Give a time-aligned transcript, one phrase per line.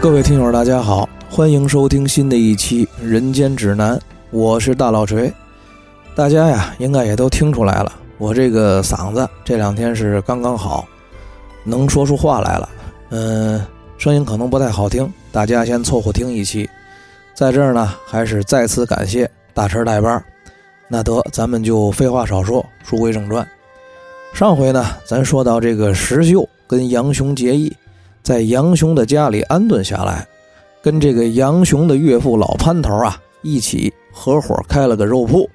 [0.00, 3.94] 各位听友，大家好，欢迎收听新的一期《人间指南》，
[4.30, 5.30] 我是大老锤。
[6.14, 10.88] 大家呀，应该也都听出来了，我这个嗓子这两天是刚刚好，
[11.64, 12.68] 能说出话来了。
[13.10, 13.62] 嗯，
[13.98, 16.66] 声音可能不太好听，大家先凑合听一期。
[17.34, 20.24] 在这儿呢，还是再次感谢大陈带班。
[20.88, 23.46] 那得，咱们就废话少说，书归正传。
[24.32, 27.70] 上回呢，咱说到这个石秀跟杨雄结义。
[28.22, 30.26] 在杨雄的家里安顿下来，
[30.82, 35.48] 跟这个杨雄的岳父老潘头啊一起合伙开了个肉铺。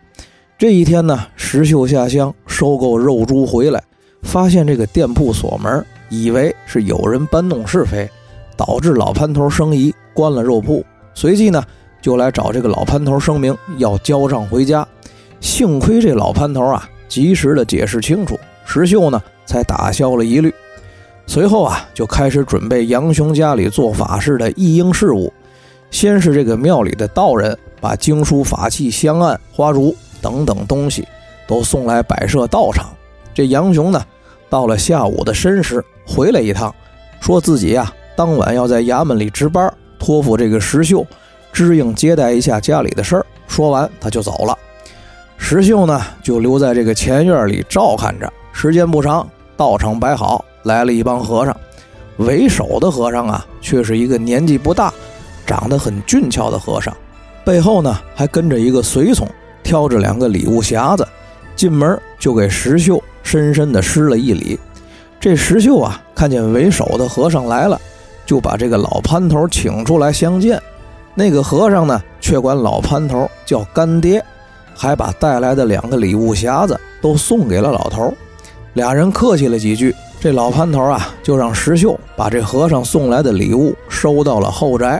[0.58, 3.84] 这一天呢，石秀下乡收购肉猪回来，
[4.24, 8.10] 发现这个店铺锁门，以为是有人搬弄是非，
[8.55, 10.84] 导致老潘头生疑，关了肉铺。
[11.13, 11.63] 随即呢，
[12.02, 14.88] 就来找这个老潘头声明要交账回家。
[15.41, 20.54] 幸亏这老潘头啊及时的解释清楚，石秀呢才打消了疑虑。
[21.27, 25.32] 随后啊，就开始准备杨雄家里做法事的一应事务。
[25.91, 31.07] 先是这个庙里的道人把经书、法器、香案、花烛等等东西
[31.48, 32.87] 都送来摆设道场。
[33.34, 34.04] 这杨雄呢，
[34.49, 36.73] 到了下午的申时回来一趟，
[37.20, 41.05] 说自己呀当晚要在衙门里值班，托付这个石秀
[41.51, 43.26] 支应接待一下家里的事儿。
[43.48, 44.57] 说完他就走了。
[45.37, 48.32] 石秀呢就留在这个前院里照看着。
[48.51, 50.43] 时间不长，道场摆好。
[50.66, 51.55] 来了一帮和尚，
[52.18, 54.91] 为首的和尚啊，却是一个年纪不大、
[55.46, 56.96] 长得很俊俏的和尚，
[57.46, 59.27] 背后呢还跟着一个随从，
[59.63, 61.07] 挑着两个礼物匣子，
[61.55, 64.59] 进门就给石秀深深的施了一礼。
[65.19, 67.79] 这石秀啊，看见为首的和尚来了，
[68.25, 70.59] 就把这个老潘头请出来相见。
[71.13, 74.24] 那个和尚呢，却管老潘头叫干爹，
[74.74, 78.12] 还把带来的两个礼物匣子都送给了老头。
[78.74, 79.96] 俩人客气了几句。
[80.19, 85.00] 这老潘头啊，就让石秀把这和尚送来的礼物收到了后宅。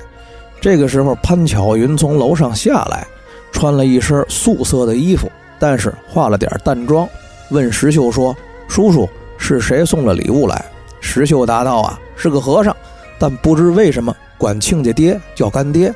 [0.62, 3.08] 这个时候，潘巧云从楼上下来，
[3.52, 7.08] 穿了一身素色的衣服，但是化了点淡妆，
[7.50, 8.36] 问石秀说
[8.68, 10.64] ：“叔叔，是谁送了礼物来？”
[11.02, 12.76] 石秀答道：“啊，是个和尚，
[13.18, 15.92] 但不知为什么管亲家爹叫干爹。”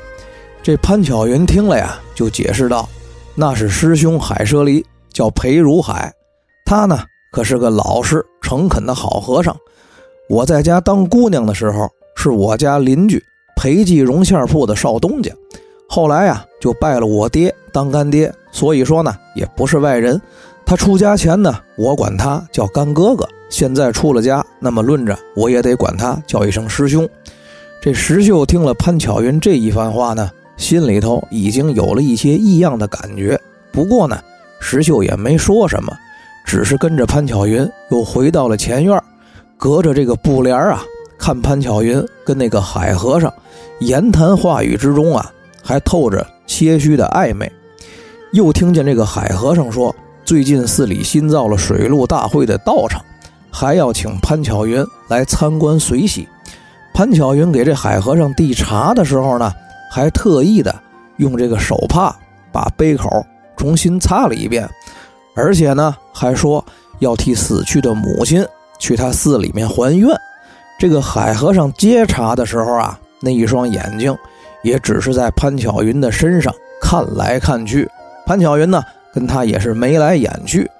[0.60, 2.88] 这潘巧云听了呀，就解释道
[3.36, 6.12] ：“那是师兄海舍离，叫裴如海，
[6.64, 7.00] 他呢。”
[7.30, 9.56] 可是个老实诚恳的好和尚。
[10.28, 13.22] 我在家当姑娘的时候，是我家邻居
[13.56, 15.32] 裴记绒线铺的少东家。
[15.88, 20.20] 后来呀，就拜了我爹当干爹，所以说呢，也不是外人。
[20.64, 23.28] 他出家前呢，我管他叫干哥哥。
[23.48, 27.08] 现在出了家，那么论着，我也得管他叫一声师兄。
[27.82, 33.40] 这石秀听了潘巧云这一番话呢，心里头已经有了一些异样的感觉。
[33.72, 34.16] 不过呢，
[34.60, 35.92] 石秀也没说什么。
[36.50, 39.00] 只是跟着潘巧云又回到了前院，
[39.56, 40.82] 隔着这个布帘啊，
[41.16, 43.32] 看潘巧云跟那个海和尚
[43.78, 45.30] 言谈话语之中啊，
[45.62, 47.48] 还透着些许的暧昧。
[48.32, 49.94] 又听见这个海和尚说，
[50.24, 53.00] 最近寺里新造了水陆大会的道场，
[53.48, 56.28] 还要请潘巧云来参观随喜。
[56.92, 59.52] 潘巧云给这海和尚递茶的时候呢，
[59.88, 60.74] 还特意的
[61.18, 62.12] 用这个手帕
[62.50, 63.24] 把杯口
[63.56, 64.68] 重新擦了一遍。
[65.40, 66.62] 而且呢，还说
[66.98, 68.46] 要替死去的母亲
[68.78, 70.08] 去他寺里面还愿。
[70.78, 74.14] 这个海和尚接茶的时候啊，那一双眼睛
[74.62, 77.88] 也只是在潘巧云的身上看来看去。
[78.26, 78.82] 潘巧云呢，
[79.14, 80.70] 跟他也是眉来眼去。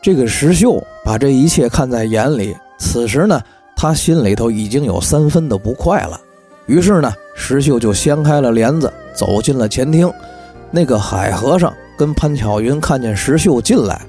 [0.00, 3.42] 这个石秀把这一切看在眼里，此时呢，
[3.76, 6.20] 他心里头已经有三分的不快了。
[6.66, 10.10] 于是呢，石秀就掀开了帘子，走进了前厅。
[10.70, 11.72] 那个海和尚。
[11.98, 14.00] 跟潘巧云看见石秀进来，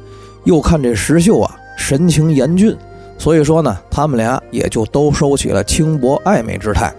[0.44, 2.78] 又看这石秀啊神情严峻，
[3.18, 6.94] 所以说呢，他们俩也就都收起了轻薄暧昧之态。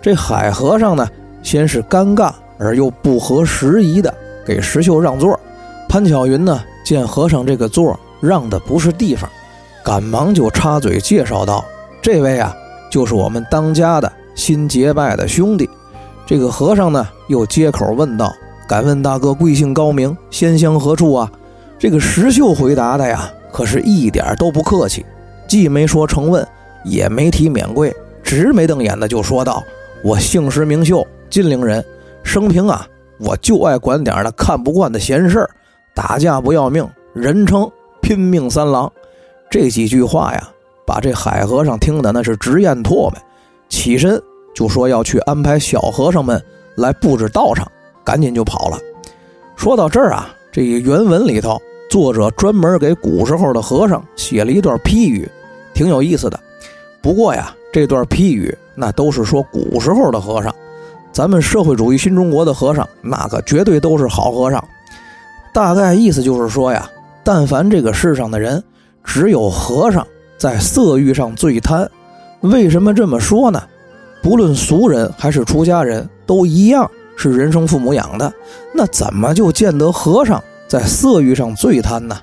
[0.00, 1.06] 这海和尚呢，
[1.42, 4.14] 先是尴尬而又不合时宜的
[4.46, 5.38] 给石秀让座。
[5.88, 9.28] 潘巧云呢，见和尚这个座让的不是地方，
[9.84, 11.64] 赶忙就插嘴介绍道
[12.00, 12.54] ：“这位啊，
[12.90, 15.68] 就是我们当家的新结拜的兄弟。”
[16.26, 18.32] 这个和尚呢，又接口问道。
[18.68, 21.32] 敢问大哥贵姓高名，仙乡何处啊？
[21.78, 25.06] 这个石秀回答的呀，可是一点都不客气，
[25.48, 26.46] 既没说承问，
[26.84, 27.90] 也没提免贵，
[28.22, 29.64] 直眉瞪眼的就说道
[30.04, 31.82] ：“我姓石名秀，金陵人，
[32.22, 32.86] 生平啊，
[33.18, 35.50] 我就爱管点那看不惯的闲事儿，
[35.94, 37.70] 打架不要命，人称
[38.02, 38.92] 拼命三郎。”
[39.48, 40.46] 这几句话呀，
[40.86, 43.14] 把这海和尚听的那是直咽唾沫，
[43.70, 44.20] 起身
[44.54, 46.38] 就说要去安排小和尚们
[46.76, 47.66] 来布置道场。
[48.08, 48.78] 赶紧就跑了。
[49.54, 51.60] 说到这儿啊，这原文里头
[51.90, 55.30] 作者专门给古时候的和尚写了一段批语，
[55.74, 56.40] 挺有意思的。
[57.02, 60.54] 不过呀，这段批语那都是说古时候的和尚。
[61.12, 64.64] 咱们社会主义新中国的和尚，那可绝对都是好和尚。
[65.52, 66.88] 大概意思就是说呀，
[67.22, 68.64] 但凡这个世上的人，
[69.04, 70.06] 只有和尚
[70.38, 71.86] 在色欲上最贪。
[72.40, 73.62] 为什么这么说呢？
[74.22, 78.32] 不论俗人还是出家人，都一样是人生父母养的。
[78.72, 82.16] 那怎么就见得和尚在色欲上最贪呢？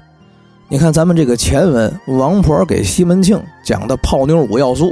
[0.68, 4.92] 你看咱们这个前文，王婆给西门庆讲的泡妞五要素，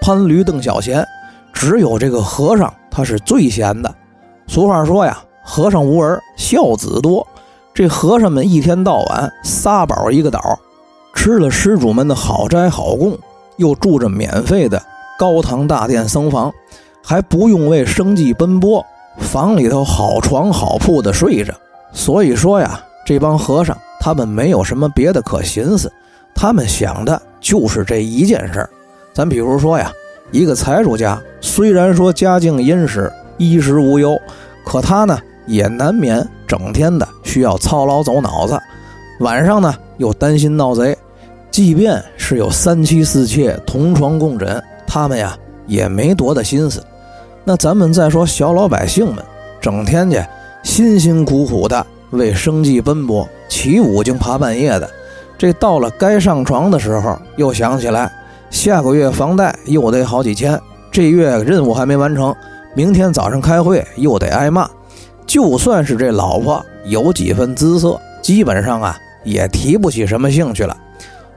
[0.00, 1.04] 潘驴邓小闲，
[1.52, 3.92] 只有这个和尚他是最闲的。
[4.46, 7.26] 俗话说呀，和尚无儿，孝子多。
[7.74, 10.58] 这和尚们一天到晚仨宝一个岛，
[11.14, 13.18] 吃了施主们的好斋好供，
[13.56, 14.80] 又住着免费的
[15.18, 16.52] 高堂大殿僧房，
[17.02, 18.84] 还不用为生计奔波，
[19.18, 21.52] 房里头好床好铺的睡着。
[21.92, 25.92] 所以说呀，这帮和尚他们没有什么别的可寻思，
[26.34, 28.70] 他们想的就是这一件事儿。
[29.12, 29.92] 咱比如说呀，
[30.30, 34.20] 一个财主家虽然说家境殷实，衣食无忧，
[34.64, 35.18] 可他呢？
[35.46, 38.60] 也难免整天的需要操劳走脑子，
[39.20, 40.94] 晚上呢又担心闹贼，
[41.50, 45.34] 即便是有三妻四妾同床共枕，他们呀
[45.66, 46.84] 也没多大心思。
[47.48, 49.24] 那咱们再说小老百姓们，
[49.58, 50.22] 整天去
[50.62, 54.90] 辛辛苦苦的为生计奔波，起五更爬半夜的，
[55.38, 58.12] 这到了该上床的时候，又想起来
[58.50, 60.60] 下个月房贷又得好几千，
[60.92, 62.36] 这月任务还没完成，
[62.74, 64.68] 明天早上开会又得挨骂。
[65.26, 68.94] 就算是这老婆有几分姿色，基本上啊
[69.24, 70.76] 也提不起什么兴趣了。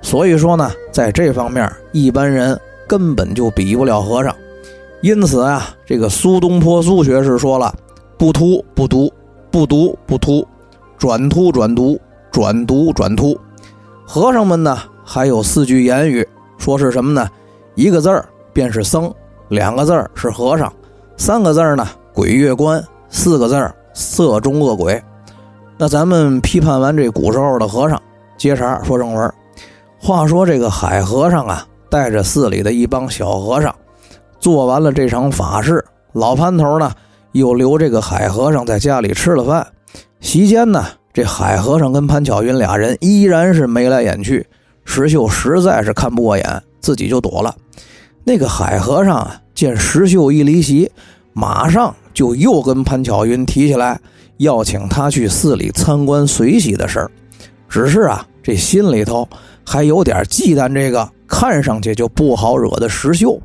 [0.01, 4.35] 所以说呢，在这方面，一般人根本就比不了和尚。
[5.01, 7.74] 因此啊，这个苏东坡苏学士说了
[8.18, 9.12] ：“不突不读，
[9.50, 10.48] 不读不突，
[10.98, 12.00] 转突转读，
[12.31, 13.38] 转读转突。”
[14.06, 16.27] 和尚们呢，还有四句言语，
[16.57, 17.27] 说是什么呢？
[17.75, 19.13] 一个字儿便是僧，
[19.50, 20.71] 两个字儿是和尚，
[21.18, 23.74] 三个字儿呢鬼月关，四个字儿。
[23.94, 25.03] 色中恶鬼，
[25.77, 28.01] 那咱们批判完这古时候的和尚，
[28.38, 29.33] 接茬说正文。
[30.00, 33.75] 话说这个海和尚啊，带着寺里的一帮小和尚，
[34.41, 36.91] 做完了这场法事，老潘头呢
[37.31, 39.65] 又留这个海和尚在家里吃了饭。
[40.19, 40.83] 席间呢，
[41.13, 44.45] 这海和尚跟潘巧云俩人依然是眉来眼去。
[44.83, 47.55] 石秀实在是看不过眼，自己就躲了。
[48.23, 50.91] 那个海和尚啊，见石秀一离席。
[51.33, 53.97] 马上就又跟潘巧云提起来
[54.38, 57.11] 要请他去寺里参观随喜的事儿，
[57.69, 59.25] 只是啊，这心里头
[59.65, 63.39] 还有点忌惮这个看上去就不好惹的石秀。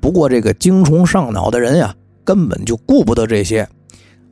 [0.00, 1.94] 不过这个精虫上脑的人呀，
[2.24, 3.68] 根本就顾不得这些。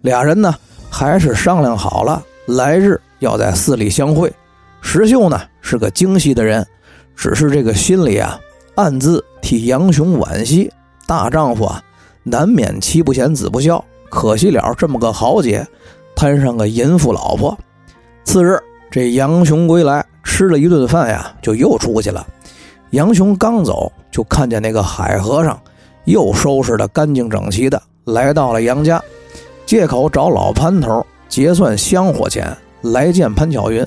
[0.03, 0.55] 俩人呢，
[0.91, 4.33] 还是商量好了，来日要在寺里相会。
[4.81, 6.67] 石秀呢是个精细的人，
[7.15, 8.39] 只是这个心里啊，
[8.77, 10.71] 暗自替杨雄惋惜。
[11.07, 11.83] 大丈夫啊。
[12.25, 15.67] 难免妻不贤子不孝，可惜了这么个豪杰，
[16.15, 17.57] 摊上个淫妇老婆。
[18.23, 18.61] 次日，
[18.91, 22.27] 这杨雄归来，吃了一顿饭呀，就又出去了。
[22.91, 25.61] 杨雄刚走，就看见那个海和尚
[26.05, 29.03] 又收拾的干净整齐的，来到了杨家，
[29.67, 33.87] 借口找老潘头结算香火钱，来见潘巧云，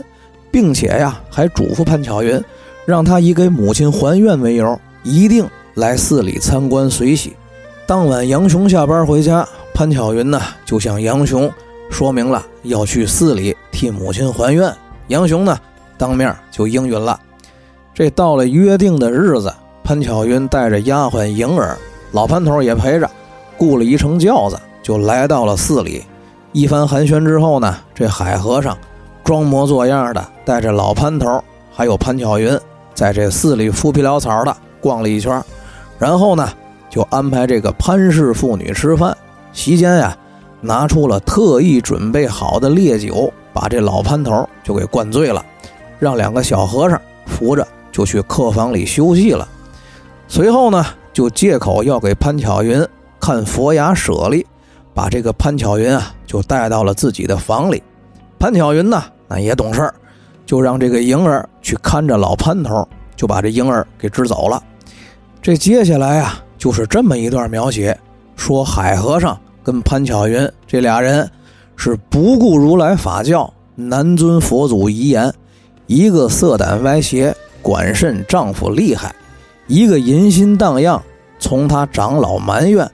[0.51, 2.40] 并且呀，还嘱咐潘巧云，
[2.85, 7.35] 让他以给母亲还愿为由，一定来寺里参观随喜。
[7.87, 11.52] 当晚，杨雄下班回家，潘巧云呢就向杨雄
[11.90, 14.71] 说明了要去寺里替母亲还愿。
[15.07, 15.57] 杨雄呢
[15.97, 17.19] 当面就应允了。
[17.94, 21.78] 这到了约定的日子，潘巧云带着丫鬟莹儿，
[22.12, 23.10] 老潘头也陪着，
[23.57, 26.04] 雇了一乘轿子，就来到了寺里。
[26.52, 28.78] 一番寒暄之后呢，这海和尚
[29.24, 32.60] 装模作样的带着老潘头还有潘巧云，
[32.94, 35.44] 在这寺里敷皮潦草的逛了一圈，
[35.98, 36.48] 然后呢。
[36.92, 39.16] 就安排这个潘氏妇女吃饭，
[39.54, 40.14] 席间呀，
[40.60, 45.42] 拿出了特意准备好的烈酒，把这老潘头就给灌醉了，
[46.00, 49.48] 让两个小和尚扶着就去客房里休息了。
[50.28, 52.86] 随后呢，就借口要给潘巧云
[53.19, 54.45] 看佛牙舍利，
[54.94, 57.81] 把这个潘巧云啊就带到了自己的房里。
[58.40, 59.94] 潘巧云呢，那也懂事儿，
[60.45, 64.62] 就让这个婴儿去看着老潘头，就把这婴儿给支走了。
[65.42, 66.44] 这接下来啊。
[66.62, 68.00] 就是这么一段描写，
[68.36, 71.28] 说海和尚跟潘巧云这俩人
[71.76, 75.33] 是不顾如来法教，难遵佛祖遗言，
[75.88, 79.09] 一个色胆歪邪，管甚丈夫厉害；
[79.68, 81.01] 一个淫心荡漾，
[81.39, 82.89] 从他长老埋怨，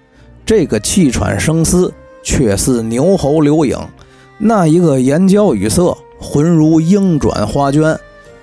[0.45, 1.93] 这个气喘声嘶，
[2.24, 3.77] 却似牛喉流影；
[4.38, 7.95] 那一个言交语色，浑如莺转花娟；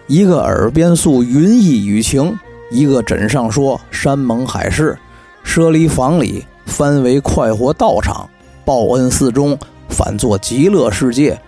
[0.06, 2.38] 一个耳边诉云意雨情，
[2.70, 4.98] 一个枕上说山盟海誓。
[5.42, 8.28] 舍离房里，翻为快活道场，
[8.64, 11.38] 报恩寺中，反作极乐世界。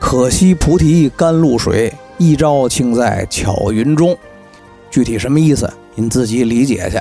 [0.00, 4.16] 可惜菩提甘露水，一朝倾在巧云中。
[4.90, 7.00] 具体什么意思，您自己理解去。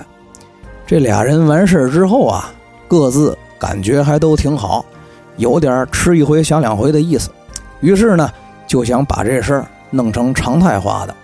[0.85, 2.51] 这俩人完事之后啊，
[2.87, 4.83] 各自感觉还都挺好，
[5.37, 7.29] 有点吃一回想两回的意思。
[7.79, 8.29] 于是呢，
[8.67, 11.15] 就想把这事儿弄成常态化的。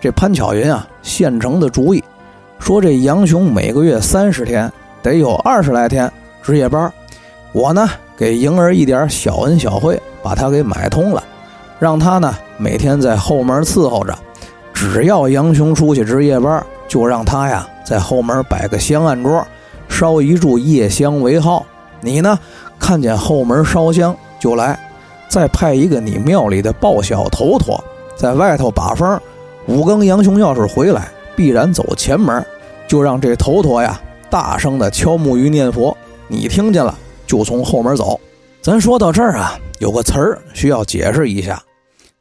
[0.00, 2.02] 这潘巧云啊，现成的主意，
[2.58, 4.70] 说这杨雄每个月三十天，
[5.02, 6.10] 得有二十来天
[6.42, 6.92] 值夜班，
[7.52, 11.22] 我呢给莹儿一点小恩小惠，把他给买通了，
[11.78, 14.16] 让他呢每天在后门伺候着，
[14.72, 19.46] 只要杨雄出去值夜班，就让他呀在后门摆个香案桌，
[19.88, 21.64] 烧一柱夜香为号。
[22.00, 22.38] 你呢
[22.78, 24.78] 看见后门烧香就来，
[25.28, 27.82] 再派一个你庙里的报晓头陀
[28.16, 29.20] 在外头把风。
[29.66, 32.44] 五更杨雄要是回来，必然走前门，
[32.86, 35.96] 就让这头陀呀大声的敲木鱼念佛。
[36.26, 36.94] 你听见了，
[37.26, 38.18] 就从后门走。
[38.62, 41.62] 咱说到这儿啊，有个词儿需要解释一下，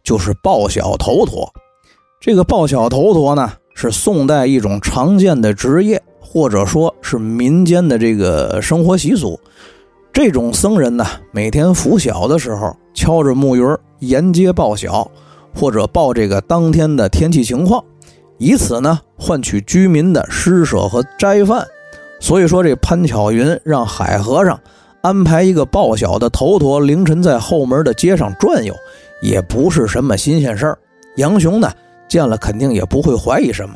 [0.08, 1.54] 就是报晓头陀。
[2.22, 9.38] 这个报晓头陀呢，是宋代一种常见的职业，或者说是民间的这个生活习俗。
[10.14, 13.62] 这种僧人呢，每天拂晓的时候，敲着木鱼
[14.00, 15.12] 沿街报晓。
[15.54, 17.84] 或者报这个当天的天气情况，
[18.38, 21.66] 以此呢换取居民的施舍和斋饭。
[22.20, 24.58] 所以说，这潘巧云让海和尚
[25.02, 28.74] 安排一个报晓的头陀，凌晨在后门的街上转悠，
[29.22, 30.78] 也不是什么新鲜事儿。
[31.16, 31.72] 杨雄呢
[32.08, 33.76] 见了肯定也不会怀疑什么。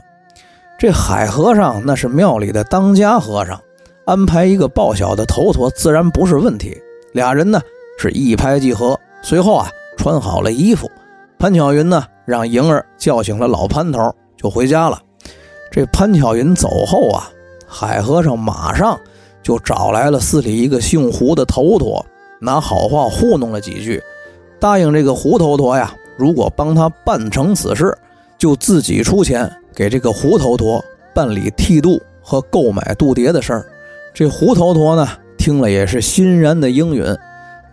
[0.77, 3.59] 这海和尚那是庙里的当家和尚，
[4.05, 6.75] 安排一个报晓的头陀自然不是问题。
[7.13, 7.61] 俩人呢
[7.99, 10.89] 是一拍即合，随后啊穿好了衣服。
[11.37, 15.01] 潘巧云呢，让莹儿叫醒了老潘头，就回家了。
[15.71, 17.29] 这潘巧云走后啊，
[17.67, 18.99] 海和尚马上
[19.43, 22.05] 就找来了寺里一个姓胡的头陀，
[22.39, 24.01] 拿好话糊弄了几句，
[24.61, 27.97] 答应这个胡头陀呀，如果帮他办成此事，
[28.37, 30.81] 就自己出钱给这个胡头陀
[31.13, 33.65] 办理剃度和购买度牒的事儿。
[34.13, 37.03] 这胡头陀呢，听了也是欣然的应允。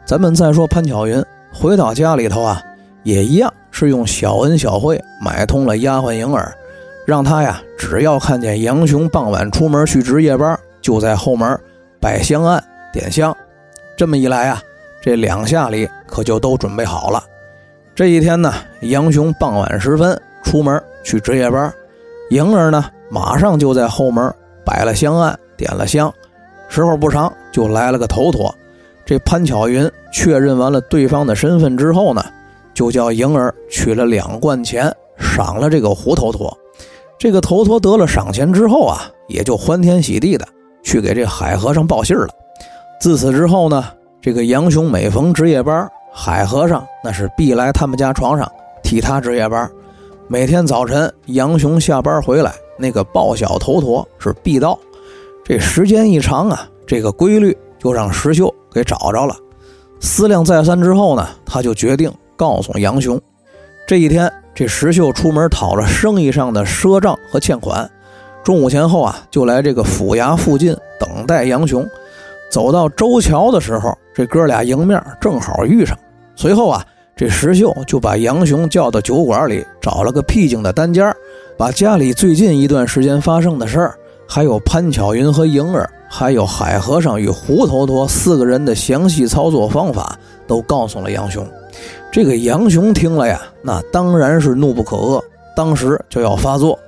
[0.06, 2.62] 咱们再说潘巧云回到家里头啊。
[3.04, 6.52] 也一样是用小恩小惠买通了丫鬟莹儿，
[7.06, 11.58] 让她呀，只要看见杨雄傍晚出门去值夜班，就在后门
[12.00, 13.34] 摆香案点香。
[13.96, 14.62] 这么一来啊，
[15.08, 17.24] 这两下里可就都准备好了。
[17.94, 21.72] 这一天呢，杨雄傍晚时分出门去值夜班，
[22.28, 24.30] 莹儿呢马上就在后门
[24.66, 26.12] 摆了香案点了香。
[26.68, 28.54] 时候不长，就来了个头陀。
[29.06, 32.22] 这潘巧云确认完了对方的身份之后呢。
[32.74, 36.54] 就叫莹儿取了两贯钱，赏了这个胡头陀。
[37.18, 40.46] 这个头陀得了赏钱之后啊，也就欢天喜地的
[40.82, 42.28] 去给这海和尚报信了。
[43.00, 43.86] 自此之后呢，
[44.20, 48.50] 这个杨雄每逢值夜班，海和尚那是必来他们家床上
[48.82, 49.70] 替他值夜班。
[50.26, 54.76] 每天早晨杨雄下班回来，那个报晓头陀是必到。
[55.44, 59.36] 这时间一长啊，这个规律就让石秀给找着了。
[60.00, 62.12] 思量再三之后呢，他就决定。
[62.36, 63.20] 告诉杨雄，
[63.86, 67.90] 这一天，这石秀出门讨了生意上的赊账和欠款，
[68.44, 71.84] 中午前后啊，就来这个府衙附近等待杨雄。
[72.50, 75.96] 走到周桥的时候，这哥俩迎面正好遇上。
[76.34, 76.84] 随后啊，
[77.16, 81.14] 这石秀就把杨雄叫到酒馆里，找了个僻静的单间，
[81.56, 83.94] 把家里最近一段时间发生的事儿，
[84.26, 91.46] 还有潘巧云和莹儿，还有海和尚与胡头陀四个人的详细操作方法，都告诉了杨雄。
[92.10, 95.22] 这个杨雄听了呀，那当然是怒不可遏，
[95.54, 96.78] 当时就要发作。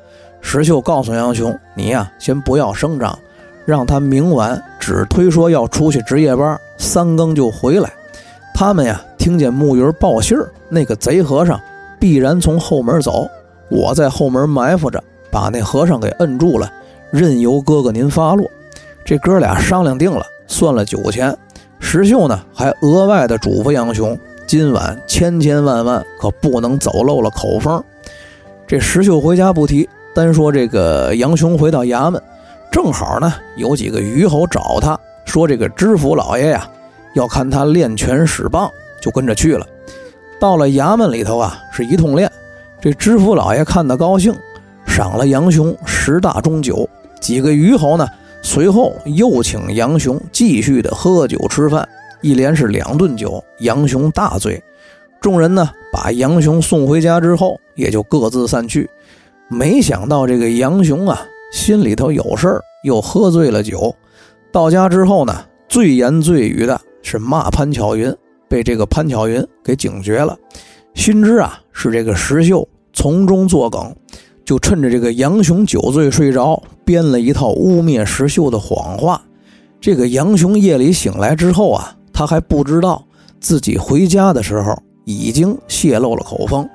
[0.41, 3.17] 石秀告诉杨雄：“你呀，先不要声张，
[3.71, 7.89] 让他明晚只推说要出去值夜班，三更就回来。
[8.53, 11.59] 他们呀，听见木鱼报信儿，那个贼和尚
[12.01, 13.31] 必然从后门走，
[13.69, 16.69] 我在后门埋伏着，把那和尚给摁住了，
[17.13, 18.51] 任由哥哥您发落。”
[19.05, 21.37] 这哥俩商量定了，算了酒钱。
[21.79, 24.19] 石秀呢，还额外的嘱咐杨雄。
[24.47, 27.83] 今晚千千万万可不能走漏了口风。
[28.67, 32.21] 这石秀回家不提，单说这个杨雄回到衙门，
[32.71, 36.69] 正好呢有几个虞侯找他说，这个知府老爷呀
[37.15, 39.67] 要看他练拳使棒，就跟着去了。
[40.41, 42.31] 到了衙门里头啊，是一通练。
[42.81, 44.35] 这知府老爷看得高兴，
[44.87, 46.89] 赏了杨雄十大钟酒。
[47.21, 48.09] 几个虞侯呢，
[48.41, 51.87] 随后又请杨雄继续的喝酒吃饭。
[52.23, 54.63] 一连是两顿酒，杨雄大醉。
[55.21, 58.89] 众人呢把杨雄送回家之后，也就各自散去。
[59.49, 63.95] 没想到这个杨雄啊，心里头有事儿，又喝醉了酒，
[64.53, 68.15] 到家之后呢，最言最语的是骂潘巧云，
[68.49, 70.37] 被这个潘巧云给警觉了，
[70.95, 73.95] 心知啊是这个石秀从中作梗，
[74.45, 79.21] 就趁着这个杨雄酒醉睡着，编了一套污蔑石秀的谎话。
[79.81, 83.05] 这个杨雄夜里醒来之后啊，他还不知道
[83.41, 86.69] 自己回家的时候已经泄露了口风。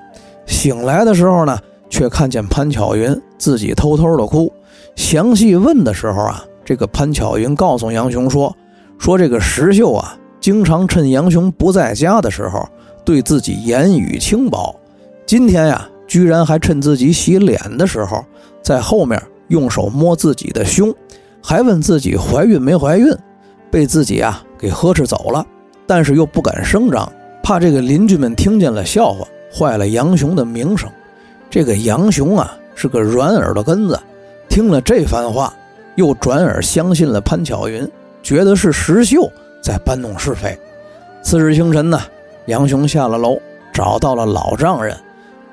[0.45, 1.57] 醒来的时候呢，
[1.89, 4.51] 却看见潘巧云自己偷偷的哭。
[4.95, 6.43] 详细问的时候啊。
[6.67, 8.51] 这个潘巧云告诉杨雄说
[8.97, 12.67] ：“说这个石秀啊，经常趁杨雄不在家的时候，
[13.05, 14.75] 对自己言语轻薄。
[15.27, 18.25] 今天呀，居然还趁自己洗脸的时候，
[18.63, 20.91] 在后面用手摸自己的胸，
[21.39, 23.15] 还问自己怀孕没怀孕，
[23.69, 25.45] 被自己啊给呵斥走了。
[25.85, 27.07] 但是又不敢声张，
[27.43, 30.89] 怕这个邻居们听见了笑话，坏了杨雄的名声。
[31.47, 33.99] 这个杨雄啊，是个软耳朵根子，
[34.55, 35.53] 听了这番话。”
[35.95, 37.89] 又转而相信了潘巧云，
[38.21, 39.31] 觉得是石秀
[39.61, 40.57] 在搬弄是非。
[41.21, 42.01] 次日清晨呢，
[42.47, 43.37] 杨雄下了楼，
[43.71, 44.93] 找到了老丈人，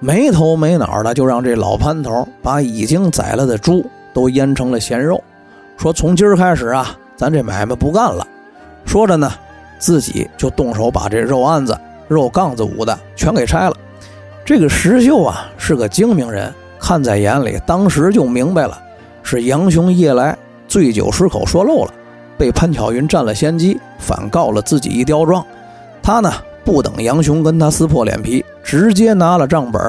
[0.00, 5.22] 没头没脑的就让这老潘头把已经宰了的猪都腌成了咸肉，
[5.76, 8.26] 说从今儿开始啊，咱这买卖不干了。
[8.84, 9.32] 说着呢，
[9.78, 11.78] 自己就动手把这肉案子、
[12.08, 13.76] 肉杠子捂的全给拆了。
[14.44, 18.76] 这个石秀啊是个精明人，看在眼里，当时就明白了。
[19.22, 20.36] 是杨雄夜来
[20.68, 21.94] 醉酒失口说漏了，
[22.36, 25.44] 被潘巧云占了先机，反告了自己一刁状。
[26.02, 26.32] 他呢
[26.64, 29.80] 不等杨雄跟他撕破脸皮，直接拿了账本，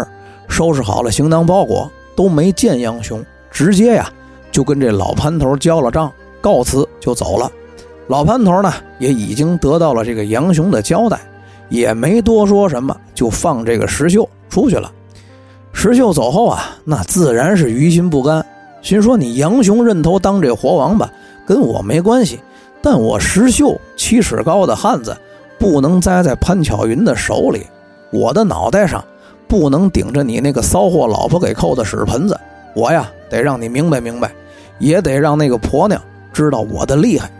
[0.47, 4.09] 收拾好了行囊包裹，都没见杨雄，直接呀
[4.51, 7.51] 就跟这老潘头交了账，告辞就走了。
[8.07, 11.19] 老潘头呢也已经得到了这个杨雄的交代，
[11.69, 14.91] 也没多说什么，就放这个石秀出去了。
[15.71, 18.45] 石秀走后啊，那自然是于心不甘。
[18.83, 21.09] 心说：“你杨雄认头当这活王八，
[21.47, 22.39] 跟我没关系。
[22.81, 25.15] 但我石秀七尺高的汉子，
[25.57, 27.65] 不能栽在潘巧云的手里。
[28.11, 29.03] 我的脑袋上
[29.47, 32.37] 不能顶着你那个骚货老婆给扣的屎盆子。
[32.75, 34.29] 我呀，得让你明白明白，
[34.79, 35.99] 也得让那个婆娘
[36.33, 37.31] 知道我的厉害。”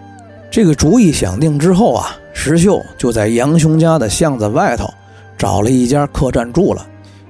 [0.50, 4.88] 这个主意想定之后啊，石秀就在杨雄家的巷子外头
[5.38, 6.86] 找了一家客栈住了。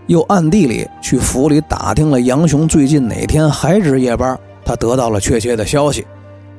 [0.08, 6.06] 又暗地里去府里打听了杨雄最近哪天还值夜班，他得到了确切的消息。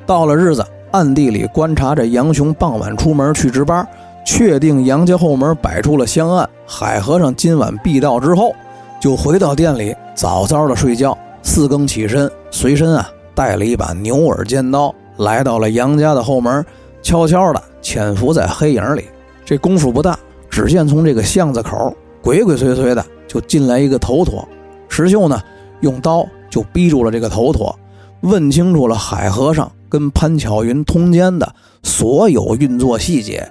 [0.07, 3.87] 到了日子，暗地里观察着杨雄傍晚出门去值班，
[4.25, 8.55] 确定杨家后门摆出了香案，海和尚今晚必到之后，
[9.01, 11.17] 就回到店里早早的睡觉。
[11.43, 16.65] 四更起身，随身啊带了一把牛耳尖刀，来到了杨家的后门，
[17.03, 19.05] 悄悄的潜伏在黑影里。
[19.45, 23.05] 这功夫不大，只见从这个巷子口鬼鬼祟祟的。
[23.35, 24.47] 就进来一个头陀，
[24.89, 25.43] 石秀呢
[25.81, 27.77] 用刀就逼住了这个头陀，
[28.21, 33.45] 问清楚了海和尚跟潘巧云通奸的所有运作细节，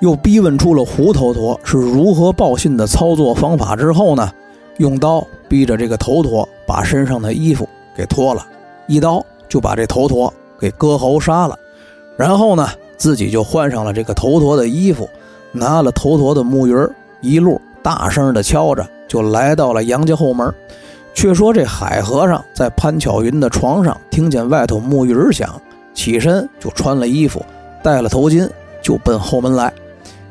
[0.00, 4.30] 又逼问出了胡头陀是如何报信的操作方法之后呢，
[4.76, 8.46] 用刀逼着这个头陀把身上的衣服给脱了，
[8.88, 11.58] 一刀就把这头陀给割喉杀了，
[12.18, 15.08] 然后呢自己就换上了这个头陀的衣服，
[15.50, 16.74] 拿了头陀的木鱼
[17.22, 18.86] 一路大声的敲着。
[19.08, 20.54] 就来到了杨家后门，
[21.12, 25.60] 却说这海和尚在潘巧云的床上听见外头木鱼响，
[25.92, 27.44] 起身就穿了衣服，
[27.82, 28.48] 戴了头巾，
[28.80, 29.72] 就奔后门来。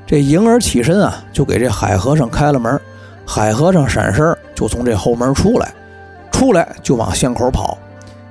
[0.08, 2.80] 这迎儿起身啊，就给这海和尚开了门。
[3.26, 5.74] 海和尚闪身就从这后门出来，
[6.32, 7.78] 出来就往巷口跑。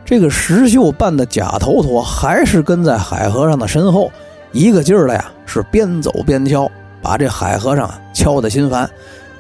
[0.02, 4.10] 这个石秀扮的假头陀还是跟在海和尚的身后，
[4.52, 6.68] 一个劲儿的呀是边走边敲，
[7.00, 8.88] 把这海和尚啊敲得心烦。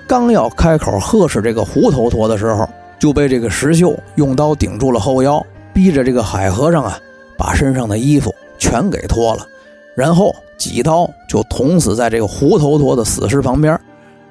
[0.06, 2.68] 刚要开口呵斥这个胡头陀的时候，
[2.98, 6.98] 就被这个石秀用刀顶住了后腰，逼着这个海和尚啊，
[7.36, 9.46] 把身上的衣服全给脱了，
[9.94, 13.78] 然后几刀就捅死在这个胡头陀的死尸旁边。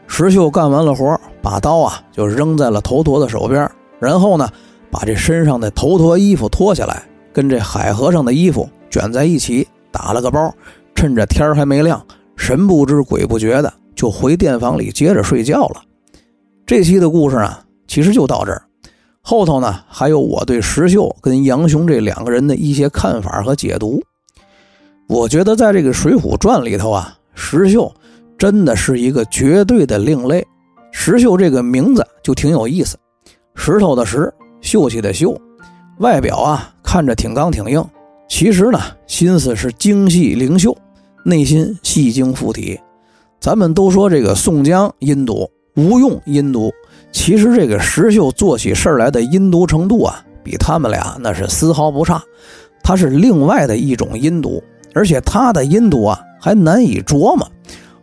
[0.07, 4.49] 石秀干完了活，把刀啊就扔在了头陀的手边，然后呢，
[4.89, 10.51] 把这身上的头陀衣服脱下来，跟这海和尚的衣服卷在一起，打了个包，
[10.95, 12.01] 趁着天还没亮，
[12.37, 13.73] 神不知鬼不觉的。
[13.95, 15.81] 就回店房里接着睡觉了。
[16.67, 18.61] 这期的故事呢，其实就到这儿。
[19.21, 23.99] 后头呢，还有我对石秀跟杨雄这两个人的一些看法和解读。
[25.09, 27.91] 我觉得在这个《水浒传》里头啊，石秀
[28.37, 30.45] 真的是一个绝对的另类。
[30.91, 32.97] 石秀这个名字就挺有意思，
[33.55, 35.35] 石头的石，秀气的秀，
[35.97, 37.83] 外表啊看着挺刚挺硬，
[38.29, 40.77] 其实呢心思是精细灵秀，
[41.27, 42.79] 内心戏精附体。
[43.37, 46.71] 咱们都说这个宋江阴毒，吴用阴毒，
[47.11, 52.23] 其实这个石秀做起事来的阴毒程度啊，比他们俩那是丝毫不差。
[52.81, 54.63] 他是另外的一种阴毒，
[54.93, 57.45] 而且他的阴毒啊还难以琢磨，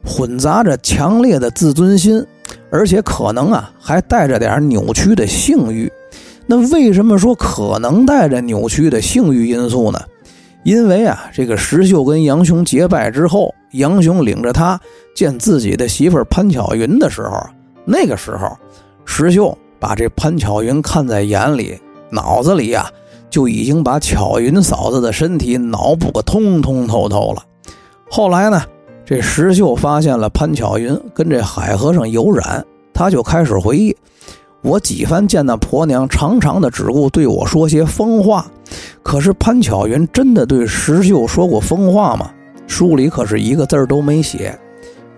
[0.04, 2.22] 混杂着强烈的自尊心，
[2.70, 5.90] 而且可能啊还带着点扭曲的性欲。
[6.46, 9.98] 那为什么说可能带着扭曲的性欲因素呢？
[10.64, 14.81] 因为啊，这个石秀跟杨雄结拜之后，杨雄领着他
[15.14, 17.38] 见自己的媳妇潘巧云的时候，
[17.85, 18.57] 那个时候，
[19.05, 21.79] 石秀把这潘巧云看在眼里，
[22.11, 22.90] 脑子里呀
[23.29, 27.42] 就已经把巧云嫂子的身体脑补个通通透透了。
[28.09, 28.62] 后来呢，
[29.05, 33.94] 这石秀发现了潘巧云跟这海和尚有染，他就开始回忆。
[34.64, 38.46] 我几番见那婆娘，常常的只顾对我说些疯话。
[39.03, 42.31] 可是潘巧云真的对石秀说过疯话吗？
[42.66, 44.59] 书里可是一个字儿都没写。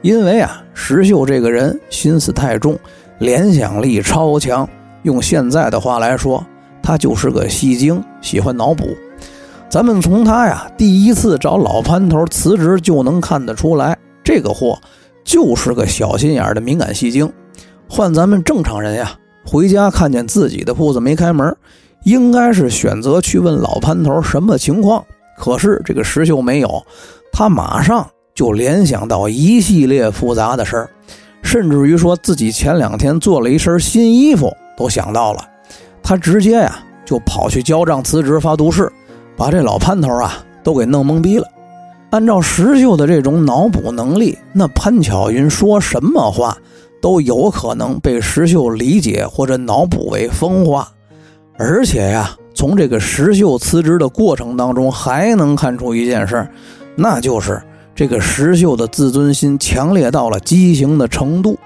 [0.03, 2.77] 因为啊，石秀这个人心思太重，
[3.21, 4.69] 联想力超强。
[5.05, 6.45] 用现在的话来说，
[6.83, 8.89] 他就是个戏精，喜欢脑补。
[9.69, 14.77] 咱们从他呀第一次找老潘头辞职就能看得出来，这个货
[15.23, 17.33] 就是个小心眼的敏感戏精。
[17.89, 19.17] 换咱们正常人呀。
[19.47, 21.57] 回家看见自己的铺子没开门，
[22.03, 25.05] 应该是选择去问老潘头什么情况。
[25.39, 26.85] 可是这个石秀没有，
[27.33, 30.91] 他马上就联想到一系列复杂的事儿，
[31.43, 35.45] 甚至于说自己前两天做了一身新衣服都想到了。
[36.03, 38.91] 他直接呀就跑去交账辞职发毒誓，
[39.37, 41.47] 把这老潘头啊都给弄懵逼了。
[42.11, 46.57] 按照石秀的这种脑补能力，那潘巧云说什么话？
[47.01, 50.89] 都有可能被石秀理解或者脑补为疯话，
[51.59, 56.47] 而且呀，从这个石秀辞职的过程当中，还能看出一件事，
[56.95, 57.63] 那就是
[57.95, 61.59] 这个石秀的自尊心强烈到了畸形的程度，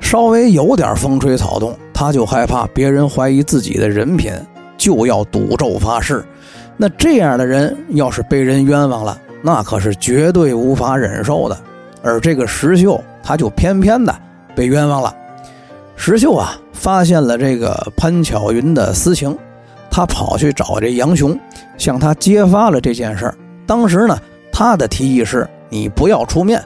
[0.00, 4.32] 稍微有点风吹草动，他就害怕别人怀疑自己的人品，
[4.76, 6.24] 就要赌咒发誓。
[6.76, 11.56] 那这样的人要是被人冤枉了，那可是绝对无法忍受的。
[12.02, 14.14] 而这个石秀，他就偏偏的。
[14.54, 15.14] 被冤枉了，
[15.96, 19.36] 石秀啊，发现了这个潘巧云的私情，
[19.90, 21.38] 他跑去找这杨雄，
[21.76, 23.32] 向他揭发了这件事。
[23.66, 24.18] 当时呢，
[24.52, 26.62] 他的提议是：你不要出面，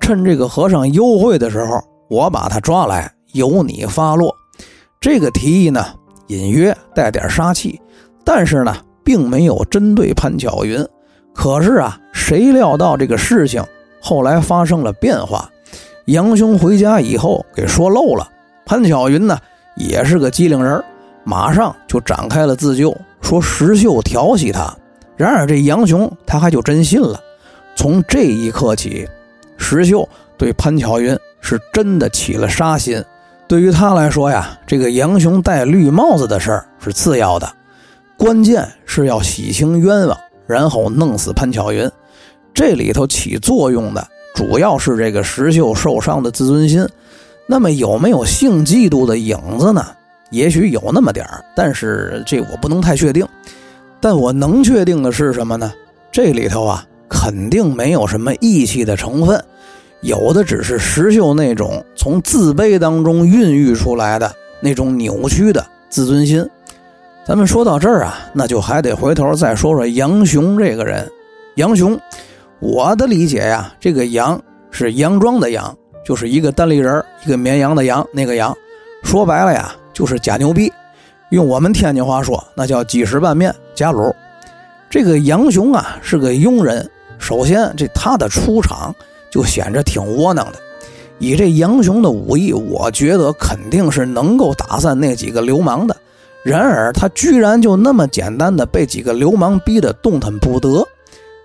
[0.00, 4.34] 趁这个和尚幽会的时候，我把他抓来，由你发落。
[5.00, 5.84] 这个提议呢，
[6.28, 7.80] 隐约带点杀气，
[8.24, 10.84] 但是呢，并没有针对潘巧云。
[11.34, 13.64] 可是啊，谁料到这个事情
[14.00, 15.48] 后来发生了变化？
[16.06, 18.28] 杨雄回家以后给说漏了，
[18.64, 19.38] 潘巧云呢
[19.76, 20.82] 也是个机灵人，
[21.22, 24.74] 马上就展开了自救，说石秀调戏他。
[25.16, 27.20] 然而这杨雄他还就真信了。
[27.76, 29.08] 从这一刻起，
[29.56, 33.02] 石秀对潘巧云是真的起了杀心。
[33.46, 37.48] 对于他来说呀，这个杨雄戴绿帽子的事儿是次要的，
[38.16, 41.88] 关键是要洗清冤枉，然后弄死潘巧云。
[42.52, 44.08] 这里头起作用的。
[44.34, 46.86] 主要是这个石秀受伤的自尊心，
[47.46, 49.86] 那么有没有性嫉妒的影子呢？
[50.30, 53.26] 也许有那么点儿，但是这我不能太确定。
[54.00, 55.72] 但我能确定的是什么呢？
[56.10, 59.42] 这里头啊，肯定没有什么义气的成分，
[60.00, 66.48] 有的只是石秀那种从自卑当中孕育出来的那种扭曲的自尊心。
[67.24, 71.08] 咱们说到这儿啊，那就还得回头再说说杨雄这个人，
[71.56, 72.00] 杨雄。
[72.62, 78.56] 我的理解呀，这个杨是佯装的佯，就是一个单立人，一个绵羊的羊，那个羊，
[79.02, 80.72] 说白了呀，就是假牛逼。
[81.30, 84.14] 用我们天津话说，那叫鸡屎拌面假卤。
[84.88, 88.94] 这个杨雄啊是个庸人，首先这他的出场
[89.28, 90.58] 就显着挺窝囊的。
[91.18, 95.96] 以这杨雄的武艺，我觉得肯定是能够打散那几个流氓的。
[96.44, 100.86] 然而他居然就那么简单的被几个流氓逼得动弹不得。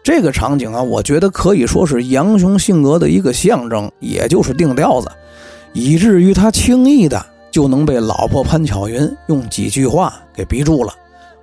[0.07, 5.11] 这个场景啊，我觉得可以说是杨雄性格的一个象征，也就是定调子，
[5.73, 10.93] 以至于他轻易的就能被老婆潘巧云用几句话给逼住了。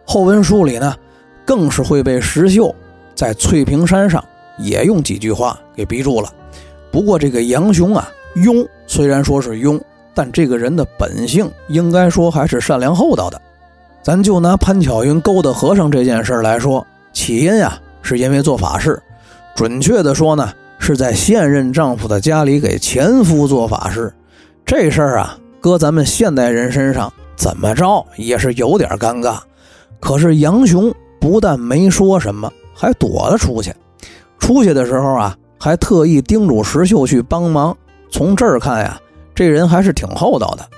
[0.06, 0.96] 后文书里呢，
[1.44, 2.74] 更是会被石秀
[3.14, 4.24] 在翠屏山上
[4.58, 6.32] 也用几句话给逼住了。
[6.90, 9.78] 不过这个杨雄啊，庸虽然说是庸，
[10.14, 13.38] 但这个人的本性应该说还是善良厚道的。
[14.02, 17.78] 咱就拿潘巧云勾搭和尚这件事来说，起因呀。
[18.04, 19.02] 是因为做法事，
[19.56, 24.12] 准确的说呢，是在现任丈夫的家里给前夫做法事。
[24.66, 29.38] 这事儿啊，搁咱们现代人身上怎么着也是有点尴尬。
[29.98, 33.74] 可是杨雄不但没说什么，还躲了出去。
[34.38, 37.74] 出去的时候啊，还特意叮嘱石秀去帮忙。
[38.10, 39.00] 从这儿看呀，
[39.34, 40.68] 这人还是挺厚道的。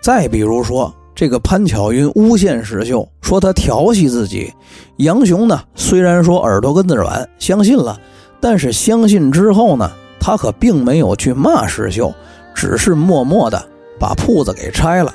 [0.00, 4.54] 再比如说，这个潘巧云诬陷石秀，说他调戏自己。
[4.98, 8.00] 杨雄呢，虽然说耳朵根子软，相信了，
[8.40, 12.14] 但是相信之后呢，他可并没有去骂石秀，
[12.54, 13.60] 只是默默的
[13.98, 15.12] 把铺子给拆了，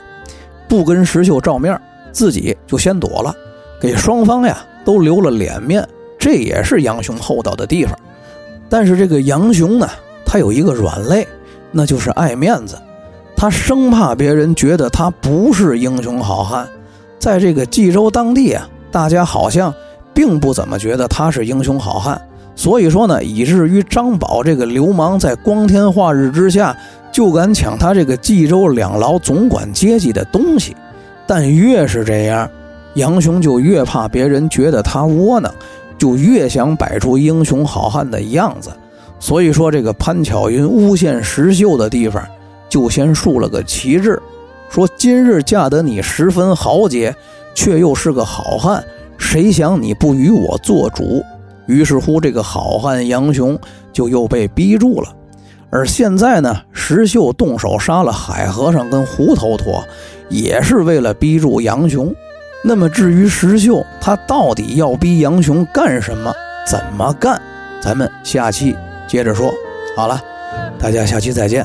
[0.67, 1.79] 不跟石秀照面，
[2.11, 3.33] 自己就先躲了，
[3.79, 5.87] 给双方呀都留了脸面。
[6.19, 7.97] 这也是杨雄厚道的地方。
[8.67, 9.87] 但是这个杨雄呢，
[10.25, 11.25] 他有一个软肋，
[11.71, 12.77] 那就是爱面子。
[13.35, 16.67] 他生怕别人觉得他不是英雄好汉，
[17.19, 19.73] 在这个冀州当地啊，大家好像
[20.13, 22.21] 并不怎么觉得他是英雄好汉，
[22.55, 26.75] 所以说呢，以至于张宝这个流氓在光天化日之下
[27.11, 30.75] 就敢抢他这个冀州两牢总管阶级的东西。
[31.27, 32.49] 但越是这样，
[32.93, 35.53] 杨雄就越怕别人觉得他窝囊，
[35.97, 38.69] 就越想摆出英雄好汉的样子。
[39.19, 42.25] 所以说，这个潘巧云诬陷石秀的地方。
[42.73, 44.19] 就先竖了个旗帜，
[44.67, 47.15] 说今日嫁得你十分豪杰，
[47.53, 48.83] 却又是个好汉，
[49.15, 51.23] 谁想你不与我做主？
[51.67, 53.55] 于是乎，这个好汉杨雄
[53.91, 55.15] 就又被逼住了。
[55.69, 59.83] 而现在呢，石秀动手杀了海和尚跟胡头陀，
[60.27, 62.11] 也是为了逼住杨雄。
[62.63, 66.33] 那么至于石秀，他到底要逼杨雄干什么？
[66.67, 67.39] 怎么干？
[67.79, 68.75] 咱们下期
[69.07, 69.53] 接着说。
[69.95, 70.19] 好了，
[70.79, 71.63] 大家下期再见。